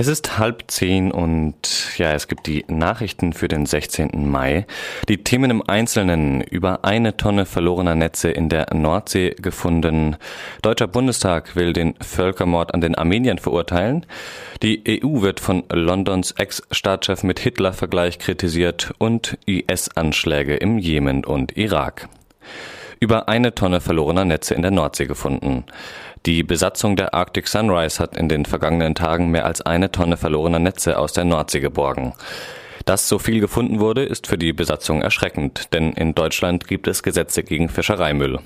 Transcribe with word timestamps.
Es 0.00 0.06
ist 0.06 0.38
halb 0.38 0.62
zehn 0.68 1.10
und 1.10 1.98
ja, 1.98 2.12
es 2.12 2.28
gibt 2.28 2.46
die 2.46 2.64
Nachrichten 2.68 3.32
für 3.32 3.48
den 3.48 3.66
16. 3.66 4.30
Mai. 4.30 4.64
Die 5.08 5.24
Themen 5.24 5.50
im 5.50 5.68
Einzelnen 5.68 6.40
über 6.40 6.84
eine 6.84 7.16
Tonne 7.16 7.46
verlorener 7.46 7.96
Netze 7.96 8.30
in 8.30 8.48
der 8.48 8.72
Nordsee 8.72 9.30
gefunden. 9.30 10.14
Deutscher 10.62 10.86
Bundestag 10.86 11.56
will 11.56 11.72
den 11.72 11.96
Völkermord 12.00 12.74
an 12.74 12.80
den 12.80 12.94
Armeniern 12.94 13.38
verurteilen. 13.38 14.06
Die 14.62 15.02
EU 15.02 15.20
wird 15.22 15.40
von 15.40 15.64
Londons 15.68 16.30
Ex-Staatschef 16.30 17.24
mit 17.24 17.40
Hitler-Vergleich 17.40 18.20
kritisiert 18.20 18.92
und 18.98 19.36
IS-Anschläge 19.46 20.54
im 20.54 20.78
Jemen 20.78 21.24
und 21.24 21.56
Irak 21.56 22.08
über 23.00 23.28
eine 23.28 23.54
Tonne 23.54 23.80
verlorener 23.80 24.24
Netze 24.24 24.54
in 24.54 24.62
der 24.62 24.70
Nordsee 24.70 25.06
gefunden. 25.06 25.64
Die 26.26 26.42
Besatzung 26.42 26.96
der 26.96 27.14
Arctic 27.14 27.48
Sunrise 27.48 28.00
hat 28.00 28.16
in 28.16 28.28
den 28.28 28.44
vergangenen 28.44 28.94
Tagen 28.94 29.30
mehr 29.30 29.46
als 29.46 29.60
eine 29.62 29.90
Tonne 29.90 30.16
verlorener 30.16 30.58
Netze 30.58 30.98
aus 30.98 31.12
der 31.12 31.24
Nordsee 31.24 31.60
geborgen. 31.60 32.14
Dass 32.84 33.08
so 33.08 33.18
viel 33.18 33.40
gefunden 33.40 33.80
wurde, 33.80 34.04
ist 34.04 34.26
für 34.26 34.38
die 34.38 34.52
Besatzung 34.52 35.02
erschreckend, 35.02 35.72
denn 35.74 35.92
in 35.92 36.14
Deutschland 36.14 36.66
gibt 36.66 36.88
es 36.88 37.02
Gesetze 37.02 37.42
gegen 37.42 37.68
Fischereimüll. 37.68 38.38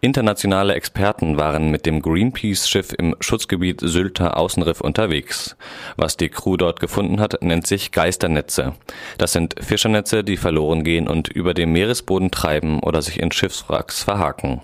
Internationale 0.00 0.74
Experten 0.74 1.36
waren 1.36 1.70
mit 1.70 1.86
dem 1.86 2.02
Greenpeace-Schiff 2.02 2.92
im 2.96 3.16
Schutzgebiet 3.20 3.80
Sylter 3.80 4.36
Außenriff 4.36 4.80
unterwegs. 4.80 5.56
Was 5.96 6.16
die 6.16 6.28
Crew 6.28 6.56
dort 6.56 6.80
gefunden 6.80 7.20
hat, 7.20 7.42
nennt 7.42 7.66
sich 7.66 7.92
Geisternetze. 7.92 8.74
Das 9.18 9.32
sind 9.32 9.54
Fischernetze, 9.60 10.24
die 10.24 10.36
verloren 10.36 10.84
gehen 10.84 11.08
und 11.08 11.28
über 11.28 11.54
dem 11.54 11.72
Meeresboden 11.72 12.30
treiben 12.30 12.80
oder 12.80 13.02
sich 13.02 13.20
in 13.20 13.32
Schiffswracks 13.32 14.02
verhaken. 14.02 14.62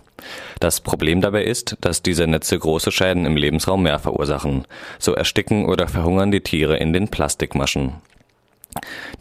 Das 0.61 0.81
Problem 0.81 1.21
dabei 1.21 1.45
ist, 1.45 1.77
dass 1.81 2.03
diese 2.03 2.27
Netze 2.27 2.59
große 2.59 2.93
Schäden 2.93 3.27
im 3.27 3.37
Lebensraum 3.37 3.83
Meer 3.83 3.99
verursachen. 3.99 4.67
So 4.99 5.15
ersticken 5.15 5.67
oder 5.67 5.89
verhungern 5.89 6.31
die 6.31 6.43
Tiere 6.43 6.77
in 6.77 6.93
den 6.93 7.09
Plastikmaschen. 7.09 7.95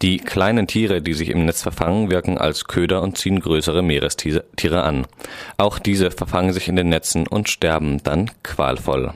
Die 0.02 0.18
kleinen 0.18 0.68
Tiere, 0.68 1.02
die 1.02 1.14
sich 1.14 1.30
im 1.30 1.46
Netz 1.46 1.62
verfangen, 1.62 2.10
wirken 2.10 2.38
als 2.38 2.66
Köder 2.66 3.02
und 3.02 3.18
ziehen 3.18 3.40
größere 3.40 3.82
Meerestiere 3.82 4.84
an. 4.84 5.06
Auch 5.58 5.80
diese 5.80 6.12
verfangen 6.12 6.54
sich 6.54 6.68
in 6.68 6.76
den 6.76 6.90
Netzen 6.90 7.28
und 7.28 7.50
sterben 7.50 8.02
dann 8.04 8.32
qualvoll. 8.44 9.14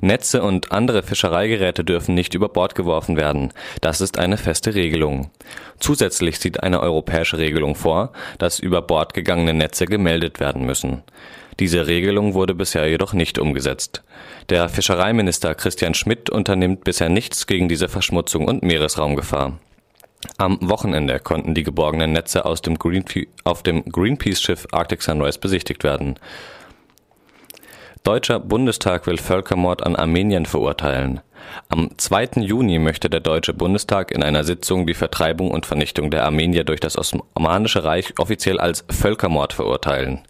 Netze 0.00 0.42
und 0.42 0.72
andere 0.72 1.02
Fischereigeräte 1.02 1.84
dürfen 1.84 2.14
nicht 2.14 2.34
über 2.34 2.48
Bord 2.48 2.74
geworfen 2.74 3.16
werden. 3.16 3.52
Das 3.80 4.00
ist 4.00 4.18
eine 4.18 4.36
feste 4.36 4.74
Regelung. 4.74 5.30
Zusätzlich 5.78 6.38
sieht 6.38 6.62
eine 6.62 6.80
europäische 6.80 7.38
Regelung 7.38 7.74
vor, 7.74 8.12
dass 8.38 8.58
über 8.58 8.82
Bord 8.82 9.14
gegangene 9.14 9.54
Netze 9.54 9.86
gemeldet 9.86 10.40
werden 10.40 10.66
müssen. 10.66 11.02
Diese 11.58 11.86
Regelung 11.86 12.34
wurde 12.34 12.54
bisher 12.54 12.86
jedoch 12.88 13.14
nicht 13.14 13.38
umgesetzt. 13.38 14.02
Der 14.50 14.68
Fischereiminister 14.68 15.54
Christian 15.54 15.94
Schmidt 15.94 16.28
unternimmt 16.28 16.84
bisher 16.84 17.08
nichts 17.08 17.46
gegen 17.46 17.68
diese 17.68 17.88
Verschmutzung 17.88 18.46
und 18.46 18.62
Meeresraumgefahr. 18.62 19.58
Am 20.38 20.58
Wochenende 20.60 21.18
konnten 21.18 21.54
die 21.54 21.62
geborgenen 21.62 22.12
Netze 22.12 22.44
aus 22.44 22.60
dem 22.60 22.78
Greenpe 22.78 23.26
auf 23.44 23.62
dem 23.62 23.84
Greenpeace-Schiff 23.84 24.66
Arctic 24.72 25.02
Sunrise 25.02 25.38
besichtigt 25.38 25.84
werden. 25.84 26.18
Deutscher 28.06 28.38
Bundestag 28.38 29.08
will 29.08 29.18
Völkermord 29.18 29.82
an 29.82 29.96
Armenien 29.96 30.46
verurteilen. 30.46 31.22
Am 31.68 31.90
2. 31.96 32.40
Juni 32.40 32.78
möchte 32.78 33.10
der 33.10 33.18
Deutsche 33.18 33.52
Bundestag 33.52 34.12
in 34.12 34.22
einer 34.22 34.44
Sitzung 34.44 34.86
die 34.86 34.94
Vertreibung 34.94 35.50
und 35.50 35.66
Vernichtung 35.66 36.12
der 36.12 36.24
Armenier 36.24 36.62
durch 36.62 36.78
das 36.78 36.96
Osmanische 36.96 37.82
Reich 37.82 38.14
offiziell 38.20 38.60
als 38.60 38.84
Völkermord 38.88 39.54
verurteilen. 39.54 40.20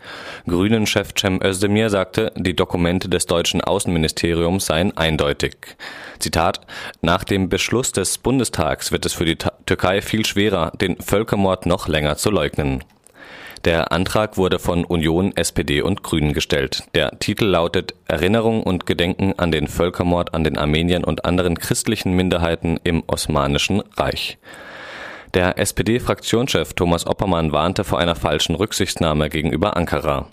Grünen-Chef 0.48 1.12
Cem 1.19 1.42
Özdemir 1.42 1.91
sagte, 1.91 2.32
die 2.34 2.56
Dokumente 2.56 3.10
des 3.10 3.27
deutschen 3.27 3.60
Außenministeriums 3.60 4.64
seien 4.64 4.97
eindeutig. 4.97 5.56
Zitat, 6.19 6.62
nach 7.02 7.24
dem 7.24 7.50
Beschluss 7.50 7.92
des 7.92 8.16
Bundestags 8.16 8.91
wird 8.91 9.04
es 9.04 9.12
für 9.12 9.27
die 9.27 9.36
Türkei 9.66 10.00
viel 10.00 10.24
schwerer, 10.24 10.72
den 10.80 10.97
Völkermord 10.97 11.66
noch 11.66 11.88
länger 11.88 12.16
zu 12.16 12.30
leugnen. 12.30 12.82
Der 13.66 13.91
Antrag 13.91 14.37
wurde 14.37 14.60
von 14.60 14.84
Union, 14.84 15.37
SPD 15.37 15.82
und 15.82 16.04
Grünen 16.04 16.34
gestellt. 16.34 16.84
Der 16.94 17.19
Titel 17.19 17.47
lautet 17.47 17.94
Erinnerung 18.06 18.62
und 18.62 18.87
Gedenken 18.87 19.34
an 19.38 19.50
den 19.50 19.66
Völkermord 19.66 20.34
an 20.34 20.44
den 20.44 20.56
Armeniern 20.56 21.03
und 21.03 21.25
anderen 21.25 21.59
christlichen 21.59 22.12
Minderheiten 22.12 22.78
im 22.84 23.03
Osmanischen 23.09 23.82
Reich. 23.97 24.38
Der 25.34 25.59
SPD-Fraktionschef 25.59 26.75
Thomas 26.75 27.09
Oppermann 27.09 27.50
warnte 27.50 27.82
vor 27.82 27.99
einer 27.99 28.15
falschen 28.15 28.55
Rücksichtnahme 28.55 29.31
gegenüber 29.31 29.76
Ankara. 29.76 30.28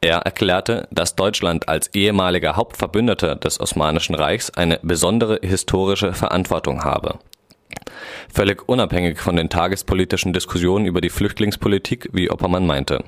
Er 0.00 0.18
erklärte, 0.18 0.88
dass 0.90 1.14
Deutschland 1.14 1.68
als 1.68 1.86
ehemaliger 1.94 2.56
Hauptverbündeter 2.56 3.36
des 3.36 3.60
Osmanischen 3.60 4.16
Reichs 4.16 4.50
eine 4.50 4.80
besondere 4.82 5.38
historische 5.40 6.14
Verantwortung 6.14 6.82
habe. 6.82 7.20
Völlig 8.32 8.68
unabhängig 8.68 9.18
von 9.18 9.36
den 9.36 9.48
tagespolitischen 9.48 10.32
Diskussionen 10.32 10.86
über 10.86 11.00
die 11.00 11.10
Flüchtlingspolitik, 11.10 12.08
wie 12.12 12.30
Oppermann 12.30 12.66
meinte. 12.66 13.04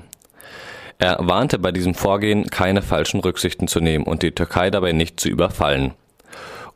Er 0.97 1.17
warnte 1.19 1.59
bei 1.59 1.71
diesem 1.71 1.93
Vorgehen, 1.93 2.49
keine 2.49 2.81
falschen 2.81 3.19
Rücksichten 3.19 3.67
zu 3.67 3.81
nehmen 3.81 4.05
und 4.05 4.23
die 4.23 4.31
Türkei 4.31 4.69
dabei 4.69 4.93
nicht 4.93 5.19
zu 5.19 5.29
überfallen. 5.29 5.93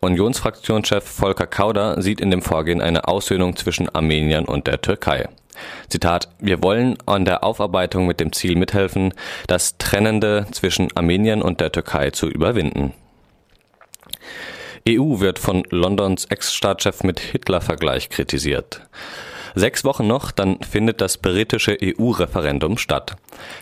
Unionsfraktionschef 0.02 1.03
Volker 1.03 1.47
Kauder 1.47 2.02
sieht 2.02 2.22
in 2.22 2.31
dem 2.31 2.41
Vorgehen 2.41 2.81
eine 2.81 3.08
Aussöhnung 3.08 3.56
zwischen 3.56 3.90
Armeniern 3.90 4.46
und 4.46 4.68
der 4.68 4.81
Türkei. 4.81 5.28
Zitat, 5.90 6.29
wir 6.40 6.63
wollen 6.63 6.97
an 7.06 7.25
der 7.25 7.44
Aufarbeitung 7.44 8.08
mit 8.08 8.19
dem 8.19 8.31
Ziel 8.31 8.56
mithelfen, 8.56 9.13
das 9.47 9.78
Trennende 9.78 10.47
zwischen 10.52 10.96
Armeniern 10.96 11.41
und 11.41 11.59
der 11.59 11.72
Türkei 11.72 12.12
zu 12.12 12.28
überwinden. 12.28 12.94
EU 14.90 15.20
wird 15.20 15.40
von 15.40 15.64
Londons 15.70 16.26
Ex-Staatschef 16.26 17.04
mit 17.04 17.20
Hitler-Vergleich 17.20 18.10
kritisiert. 18.10 18.82
Sechs 19.56 19.84
Wochen 19.84 20.08
noch, 20.08 20.32
dann 20.32 20.60
findet 20.62 21.02
das 21.02 21.18
britische 21.18 21.78
EU-Referendum 21.82 22.78
statt. 22.78 23.16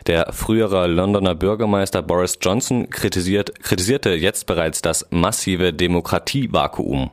Der 0.05 0.31
frühere 0.33 0.87
Londoner 0.87 1.35
Bürgermeister 1.35 2.01
Boris 2.01 2.37
Johnson 2.41 2.89
kritisiert, 2.89 3.63
kritisierte 3.63 4.11
jetzt 4.11 4.45
bereits 4.45 4.81
das 4.81 5.07
massive 5.09 5.73
Demokratievakuum. 5.73 7.11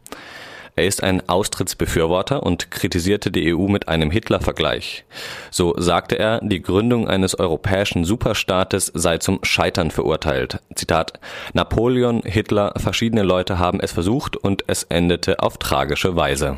Er 0.76 0.86
ist 0.86 1.04
ein 1.04 1.28
Austrittsbefürworter 1.28 2.42
und 2.42 2.72
kritisierte 2.72 3.30
die 3.30 3.54
EU 3.54 3.68
mit 3.68 3.88
einem 3.88 4.10
Hitler-Vergleich. 4.10 5.04
So 5.52 5.74
sagte 5.78 6.18
er, 6.18 6.40
die 6.42 6.62
Gründung 6.62 7.06
eines 7.06 7.38
europäischen 7.38 8.04
Superstaates 8.04 8.90
sei 8.92 9.18
zum 9.18 9.38
Scheitern 9.44 9.92
verurteilt. 9.92 10.60
Zitat, 10.74 11.20
Napoleon, 11.52 12.22
Hitler, 12.24 12.72
verschiedene 12.76 13.22
Leute 13.22 13.60
haben 13.60 13.78
es 13.78 13.92
versucht 13.92 14.36
und 14.36 14.64
es 14.66 14.82
endete 14.82 15.40
auf 15.40 15.58
tragische 15.58 16.16
Weise. 16.16 16.56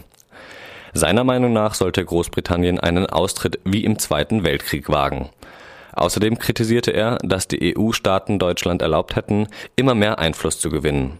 Seiner 0.94 1.25
Meinung 1.25 1.53
nach 1.53 1.75
sollte 1.75 2.03
Großbritannien 2.03 2.81
einen 2.81 3.05
Austritt 3.05 3.60
wie 3.65 3.84
im 3.84 3.99
Zweiten 3.99 4.44
Weltkrieg 4.44 4.88
wagen. 4.88 5.28
Außerdem 5.93 6.38
kritisierte 6.38 6.91
er, 6.91 7.19
dass 7.22 7.49
die 7.49 7.76
EU-Staaten 7.76 8.38
Deutschland 8.38 8.81
erlaubt 8.81 9.15
hätten, 9.15 9.49
immer 9.76 9.94
mehr 9.94 10.19
Einfluss 10.19 10.59
zu 10.59 10.71
gewinnen. 10.71 11.19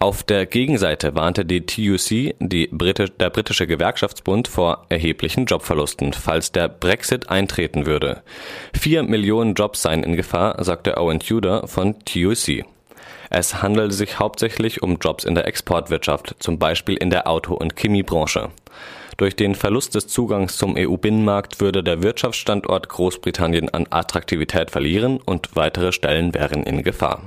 Auf 0.00 0.22
der 0.22 0.46
Gegenseite 0.46 1.16
warnte 1.16 1.44
die 1.44 1.66
TUC, 1.66 2.36
die 2.38 2.68
Britisch, 2.70 3.10
der 3.18 3.30
britische 3.30 3.66
Gewerkschaftsbund, 3.66 4.46
vor 4.46 4.86
erheblichen 4.90 5.46
Jobverlusten, 5.46 6.12
falls 6.12 6.52
der 6.52 6.68
Brexit 6.68 7.30
eintreten 7.30 7.84
würde. 7.84 8.22
Vier 8.72 9.02
Millionen 9.02 9.54
Jobs 9.54 9.82
seien 9.82 10.04
in 10.04 10.14
Gefahr, 10.14 10.62
sagte 10.62 10.98
Owen 10.98 11.18
Tudor 11.18 11.66
von 11.66 11.96
TUC. 12.04 12.64
Es 13.28 13.60
handelte 13.60 13.92
sich 13.92 14.20
hauptsächlich 14.20 14.84
um 14.84 14.98
Jobs 14.98 15.24
in 15.24 15.34
der 15.34 15.48
Exportwirtschaft, 15.48 16.36
zum 16.38 16.60
Beispiel 16.60 16.96
in 16.96 17.10
der 17.10 17.26
Auto- 17.26 17.56
und 17.56 17.74
Chemiebranche. 17.74 18.50
Durch 19.16 19.34
den 19.34 19.56
Verlust 19.56 19.96
des 19.96 20.06
Zugangs 20.06 20.56
zum 20.56 20.76
EU-Binnenmarkt 20.76 21.60
würde 21.60 21.82
der 21.82 22.04
Wirtschaftsstandort 22.04 22.88
Großbritannien 22.88 23.68
an 23.70 23.88
Attraktivität 23.90 24.70
verlieren 24.70 25.18
und 25.18 25.56
weitere 25.56 25.90
Stellen 25.90 26.34
wären 26.34 26.62
in 26.62 26.84
Gefahr. 26.84 27.20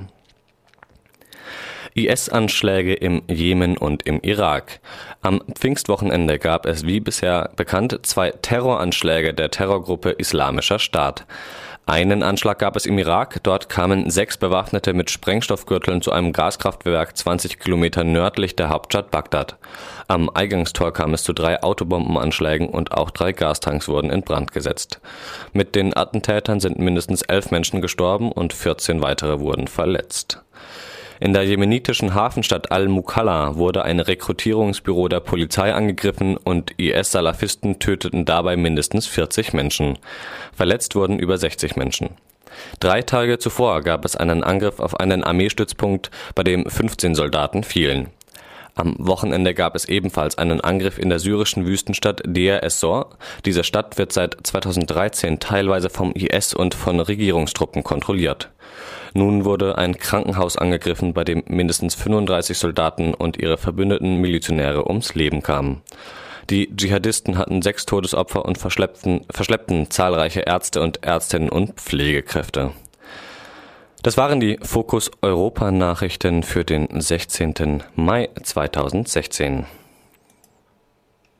IS-Anschläge 1.94 2.94
im 2.94 3.22
Jemen 3.28 3.76
und 3.76 4.04
im 4.04 4.20
Irak. 4.20 4.80
Am 5.20 5.42
Pfingstwochenende 5.54 6.38
gab 6.38 6.66
es 6.66 6.86
wie 6.86 7.00
bisher 7.00 7.50
bekannt 7.56 7.98
zwei 8.02 8.30
Terroranschläge 8.30 9.34
der 9.34 9.50
Terrorgruppe 9.50 10.10
Islamischer 10.10 10.78
Staat. 10.78 11.26
Einen 11.84 12.22
Anschlag 12.22 12.60
gab 12.60 12.76
es 12.76 12.86
im 12.86 12.96
Irak. 12.96 13.42
Dort 13.42 13.68
kamen 13.68 14.08
sechs 14.08 14.36
Bewaffnete 14.36 14.92
mit 14.92 15.10
Sprengstoffgürteln 15.10 16.00
zu 16.00 16.12
einem 16.12 16.32
Gaskraftwerk 16.32 17.16
20 17.16 17.58
Kilometer 17.58 18.04
nördlich 18.04 18.54
der 18.54 18.68
Hauptstadt 18.68 19.10
Bagdad. 19.10 19.56
Am 20.06 20.30
Eingangstor 20.30 20.92
kam 20.92 21.12
es 21.12 21.24
zu 21.24 21.32
drei 21.32 21.60
Autobombenanschlägen 21.60 22.68
und 22.68 22.92
auch 22.92 23.10
drei 23.10 23.32
Gastanks 23.32 23.88
wurden 23.88 24.10
in 24.10 24.22
Brand 24.22 24.52
gesetzt. 24.52 25.00
Mit 25.52 25.74
den 25.74 25.96
Attentätern 25.96 26.60
sind 26.60 26.78
mindestens 26.78 27.22
elf 27.22 27.50
Menschen 27.50 27.82
gestorben 27.82 28.30
und 28.30 28.52
14 28.52 29.02
weitere 29.02 29.40
wurden 29.40 29.66
verletzt. 29.66 30.40
In 31.22 31.32
der 31.32 31.44
jemenitischen 31.44 32.14
Hafenstadt 32.14 32.72
Al-Mukalla 32.72 33.54
wurde 33.54 33.84
ein 33.84 34.00
Rekrutierungsbüro 34.00 35.06
der 35.06 35.20
Polizei 35.20 35.72
angegriffen 35.72 36.36
und 36.36 36.72
IS-Salafisten 36.80 37.78
töteten 37.78 38.24
dabei 38.24 38.56
mindestens 38.56 39.06
40 39.06 39.52
Menschen. 39.52 40.00
Verletzt 40.52 40.96
wurden 40.96 41.20
über 41.20 41.38
60 41.38 41.76
Menschen. 41.76 42.08
Drei 42.80 43.02
Tage 43.02 43.38
zuvor 43.38 43.82
gab 43.82 44.04
es 44.04 44.16
einen 44.16 44.42
Angriff 44.42 44.80
auf 44.80 44.98
einen 44.98 45.22
Armeestützpunkt, 45.22 46.10
bei 46.34 46.42
dem 46.42 46.68
15 46.68 47.14
Soldaten 47.14 47.62
fielen. 47.62 48.08
Am 48.74 48.94
Wochenende 48.98 49.52
gab 49.52 49.76
es 49.76 49.84
ebenfalls 49.86 50.38
einen 50.38 50.60
Angriff 50.62 50.98
in 50.98 51.10
der 51.10 51.18
syrischen 51.18 51.66
Wüstenstadt 51.66 52.22
Deir 52.24 52.62
es-Zor. 52.64 53.10
Diese 53.44 53.64
Stadt 53.64 53.98
wird 53.98 54.12
seit 54.12 54.36
2013 54.42 55.40
teilweise 55.40 55.90
vom 55.90 56.12
IS 56.12 56.54
und 56.54 56.74
von 56.74 56.98
Regierungstruppen 56.98 57.84
kontrolliert. 57.84 58.50
Nun 59.14 59.44
wurde 59.44 59.76
ein 59.76 59.98
Krankenhaus 59.98 60.56
angegriffen, 60.56 61.12
bei 61.12 61.24
dem 61.24 61.42
mindestens 61.46 61.94
35 61.94 62.56
Soldaten 62.56 63.12
und 63.12 63.36
ihre 63.36 63.58
verbündeten 63.58 64.16
Milizionäre 64.16 64.88
ums 64.88 65.14
Leben 65.14 65.42
kamen. 65.42 65.82
Die 66.48 66.74
Dschihadisten 66.74 67.36
hatten 67.36 67.60
sechs 67.62 67.84
Todesopfer 67.86 68.44
und 68.44 68.56
verschleppten, 68.56 69.26
verschleppten 69.30 69.90
zahlreiche 69.90 70.40
Ärzte 70.40 70.80
und 70.80 71.04
Ärztinnen 71.04 71.50
und 71.50 71.74
Pflegekräfte. 71.74 72.72
Das 74.02 74.16
waren 74.16 74.40
die 74.40 74.58
Fokus 74.60 75.12
Europa 75.22 75.70
Nachrichten 75.70 76.42
für 76.42 76.64
den 76.64 77.00
16. 77.00 77.84
Mai 77.94 78.30
2016. 78.42 79.64